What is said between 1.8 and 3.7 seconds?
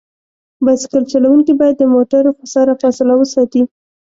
موټرو سره فاصله وساتي.